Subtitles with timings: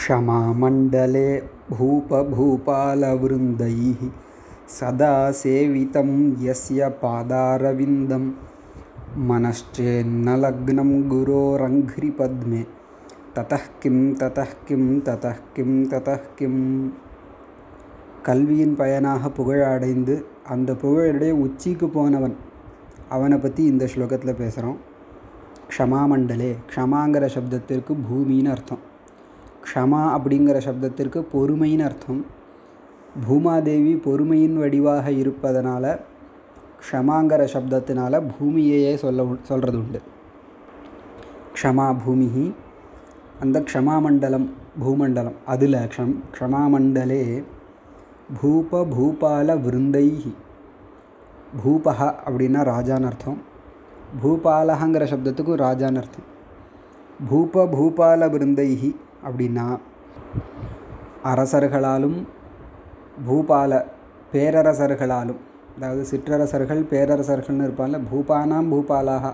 [0.00, 1.30] क्षमामण्डले
[1.70, 2.90] भूपभूपालवृन्दैः
[4.70, 6.10] सदा सेवितं
[6.42, 8.24] यस्य पादारविन्दं
[9.28, 12.62] मनश्चेन्न लग्नं गुरोरङ्घ्रिपद्मे
[13.36, 16.62] ततः किं ततः किं ततः किं ततः கிம்
[18.26, 20.14] கல்வியின் பயனாக புகழ் அடைந்து
[20.52, 22.34] அந்த புகழுடைய உச்சிக்கு போனவன்
[23.10, 24.78] அவனை பற்றி இந்த ஸ்லோகத்தில் பேசுகிறோம்
[25.68, 28.82] க்ஷமாமண்டலே க்ஷமாங்கிற சப்தத்திற்கு பூமின்னு அர்த்தம்
[29.71, 32.25] க்ஷமா அப்படிங்கிற சப்தத்திற்கு பொறுமைன்னு அர்த்தம்.
[33.27, 35.85] பூமாதேவி பொறுமையின் வடிவாக இருப்பதனால
[36.83, 39.99] க்ஷமாங்கிற சப்தத்தினால பூமியையே சொல்ல சொல்கிறது உண்டு
[41.55, 42.53] க்ஷமா பூமி
[43.39, 44.47] அந்த க்ஷமாமண்டலம்
[44.83, 47.43] பூமண்டலம் அதில் க்ஷம் க்ஷமாமண்டலே
[48.41, 50.31] பூப பூபால விருந்தைஹி.
[51.63, 53.39] பூபஹா அப்படின்னா ராஜான்னு அர்த்தம்.
[54.23, 56.27] பூபாலகங்கிற சப்தத்துக்கும் ராஜான்னு அர்த்தம்.
[57.29, 58.95] பூப பூபால விருந்தைஹி
[59.27, 59.65] அப்படின்னா
[61.23, 62.17] அரசர்களாலும்
[63.27, 63.85] பூபால
[64.33, 65.39] பேரரசர்களாலும்
[65.79, 69.33] அதாவது சிற்றரசர்கள் பேரரசர்கள்னு இருப்பாங்கல்ல பூபானாம் பூபாலாக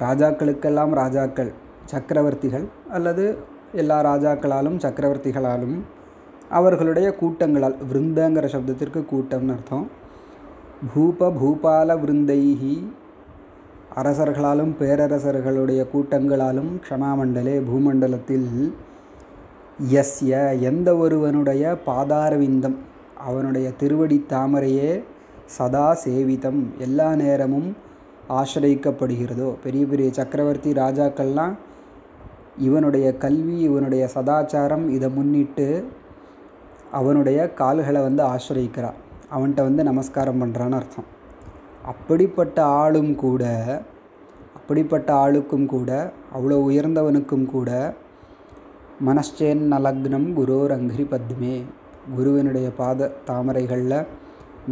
[0.00, 1.52] ராஜாக்களுக்கெல்லாம் ராஜாக்கள்
[1.90, 3.24] சக்கரவர்த்திகள் அல்லது
[3.72, 5.76] எல்லா ராஜாக்களாலும் சக்கரவர்த்திகளாலும்
[6.48, 9.86] அவர்களுடைய கூட்டங்களால் விருந்தங்கிற சப்தத்திற்கு கூட்டம்னு அர்த்தம்.
[10.94, 12.74] பூப பூபால விருந்தைஹி
[14.00, 18.74] அரசர்களாலும் பேரரசர்களுடைய கூட்டங்களாலும் க்ஷமாமண்டலே பூமண்டலத்தில்
[19.92, 22.76] எஸ்ய எந்த ஒருவனுடைய பாதாரவிந்தம்
[23.18, 25.02] அவனுடைய திருவடி தாமரையே
[25.46, 27.76] சதா சேவிதம் எல்லா நேரமும்
[28.28, 29.48] ஆசிரயிக்கப்படுகிறதோ?
[29.64, 31.56] பெரிய பெரிய சக்கரவர்த்தி ராஜாக்கள்லாம்
[32.58, 35.86] இவனுடைய கல்வி இவனுடைய சதாச்சாரம் இதை முன்னிட்டு
[36.90, 39.00] அவனுடைய கால்களை வந்து ஆசிரயிக்கிறான்
[39.34, 41.14] அவன்கிட்ட வந்து நமஸ்காரம் பண்ணுறான்னு அர்த்தம்.
[41.92, 43.44] அப்படிப்பட்ட ஆளும் கூட
[44.58, 45.90] அப்படிப்பட்ட ஆளுக்கும் கூட
[46.36, 47.70] அவ்வளோ உயர்ந்தவனுக்கும் கூட
[49.08, 51.54] மனச்சேன்ன லக்னம் குரோரங்கிரி பத்மே
[52.16, 53.98] குருவினுடைய பாத தாமரைகளில்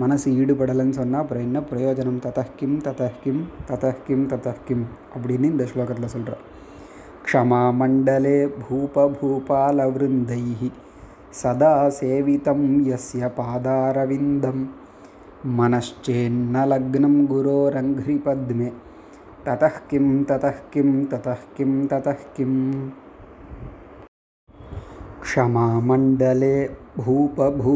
[0.03, 2.20] மனசு ஈடுபடலைன்னு சொன்னால் அப்புறம் என்ன பிரயோஜனம்?
[2.27, 6.42] ததஹ்கிம் ததஹ்கிம் ததஹ்கிம் ததஹ்கிம் அப்படின்னு இந்த ஸ்லோகத்தில் சொல்கிறார்
[7.27, 10.42] க்ஷமா மண்டலே பூப பூபாலவிருந்தை
[11.41, 14.64] சதா சேவிதம் எஸ்ய பாதாரவிந்தம்.
[15.47, 18.67] मनश्चेन्न लग्नं गुरोरङ्घ्रिपद्मे
[19.47, 22.91] ततः किं ततः किं ततः किं ततः किम्
[25.23, 26.69] क्षमामण्डले
[26.99, 27.69] भूपभूपालवृन्दैः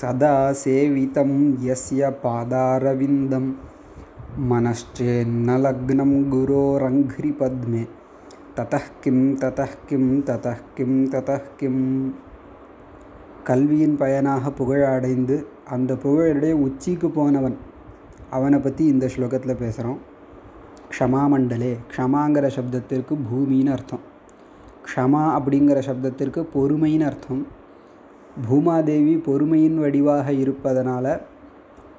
[0.00, 1.30] सदा सेवितं
[1.66, 3.52] यस्य पादारविन्दं।
[4.48, 7.84] मनश्चेन्न लग्नं गुरोरङ्घ्रिपद्मे
[8.56, 12.10] ततः किं ततः किं ततः किं ततः கிம்
[13.48, 15.36] கல்வியின் பயனாக புகழ் அடைந்து
[15.74, 17.56] அந்த புகழுடைய உச்சிக்கு போனவன்.
[18.36, 20.00] அவனை பற்றி இந்த ஸ்லோகத்தில் பேசுகிறோம்
[20.92, 24.04] க்ஷமாமண்டலே க்ஷமாங்கிற சப்தத்திற்கு பூமின்னு அர்த்தம்.
[24.86, 27.42] க்ஷமா அப்படிங்கிற சப்தத்திற்கு பொறுமைன்னு அர்த்தம்.
[28.48, 31.06] பூமாதேவி பொறுமையின் வடிவாக இருப்பதனால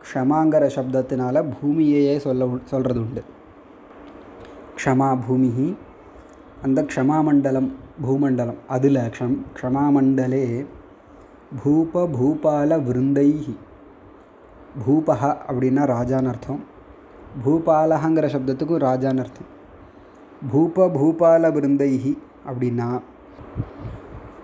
[0.05, 3.21] க்ஷமாங்கிற சப்தத்தினால பூமியையே சொல்ல சொல்கிறது உண்டு
[4.79, 5.49] க்ஷமா பூமி
[6.65, 7.69] அந்த க்ஷமாமண்டலம்
[8.05, 10.43] பூமண்டலம் அதில் க்ஷம் க்ஷமாமண்டலே
[11.51, 13.53] பூப பூபால விருந்தைஹி
[14.85, 16.59] பூபஹ அப்படின்னா ராஜான்னு அர்த்தம்.
[17.45, 19.47] பூபாலகங்கிற சப்தத்துக்கும் ராஜான்னு அர்த்தம்.
[20.51, 22.11] பூப பூபால விருந்தைஹி
[22.49, 22.89] அப்படின்னா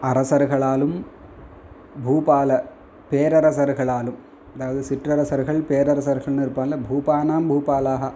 [0.01, 0.95] அரசர்களாலும்
[2.05, 2.49] பூபால
[3.11, 4.17] பேரரசர்களாலும்
[4.55, 8.11] அதாவது சிற்றரசர்கள் பேரரசர்கள்னு இருப்பாங்கல்ல பூபானாம் பூபாலாக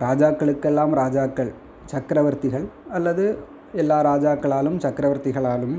[0.00, 1.52] ராஜாக்களுக்கெல்லாம் ராஜாக்கள்
[1.92, 3.24] சக்கரவர்த்திகள் அல்லது
[3.72, 5.76] எல்லா ராஜாக்களாலும் சக்கரவர்த்திகளாலும்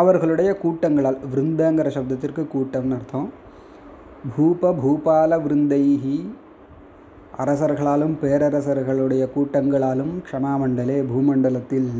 [0.00, 3.28] அவர்களுடைய கூட்டங்களால் விருந்தங்கிற சப்தத்திற்கு கூட்டம்னு அர்த்தம்.
[4.36, 6.16] பூப பூபால விருந்தைஹி
[7.42, 11.90] அரசர்களாலும் பேரரசர்களுடைய கூட்டங்களாலும் க்ஷமாமண்டலே பூமண்டலத்தில்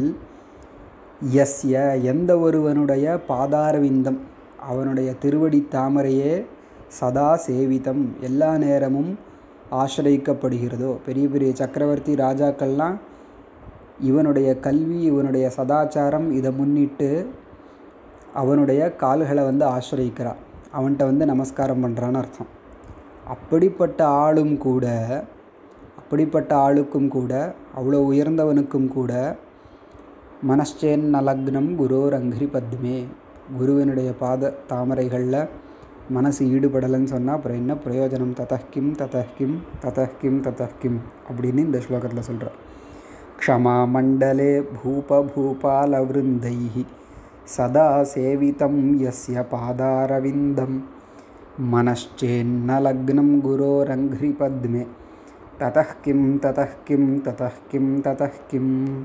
[1.42, 4.18] எஸ்ய எந்த ஒருவனுடைய பாதாரவிந்தம்
[4.70, 6.34] அவனுடைய திருவடி தாமரையே
[6.98, 9.12] சதா சேவிதம் எல்லா நேரமும்
[9.82, 10.90] ஆசிரயிக்கப்படுகிறதோ?
[11.06, 12.96] பெரிய பெரிய சக்கரவர்த்தி ராஜாக்கள்லாம்
[14.00, 17.10] இவனுடைய கல்வி இவனுடைய சதாச்சாரம் இதை முன்னிட்டு
[18.40, 20.40] அவனுடைய கால்களை வந்து ஆசிரியக்கிறான்
[20.76, 22.50] அவன்கிட்ட வந்து நமஸ்காரம் பண்ணுறான்னு அர்த்தம்.
[23.34, 24.86] அப்படிப்பட்ட ஆளும் கூட
[26.00, 27.32] அப்படிப்பட்ட ஆளுக்கும் கூட
[27.78, 29.12] அவ்வளோ உயர்ந்தவனுக்கும் கூட
[30.50, 32.96] மனஷேன் நலக்னம் குரோர் அங்கிரி பத்மே.
[33.58, 35.40] குருவினுடைய பாத தாமரைகளில்
[36.16, 38.34] மனசு ஈடுபடலைன்னு சொன்னால் அப்புறம் என்ன பிரயோஜனம்?
[38.40, 40.98] ததஹ்கிம் ததஹ்கிம் ததஹ்கிம் ததஹ்கிம்
[41.28, 42.58] அப்படின்னு இந்த ஸ்லோகத்தில் சொல்கிறார்
[43.40, 46.84] க்ஷமா மண்டலே பூப பூபாலவிருந்தைஹி
[47.46, 50.80] सदा सेवितं यस्य पादारविन्दं।
[51.60, 54.86] मनश्चेन्न लग्नं गुरोरङ्घ्रिपद्मे।
[55.60, 59.04] ततः किं ततः किं ततः किं ततः किम्